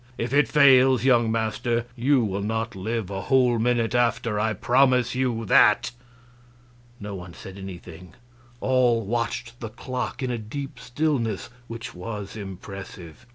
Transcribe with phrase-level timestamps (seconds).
[0.17, 5.13] If it fails, young master, you will not live a whole minute after, I promise
[5.13, 5.91] you that."
[6.99, 8.15] No one said anything;
[8.61, 13.27] all watched the clock in a deep stillness which was impressive.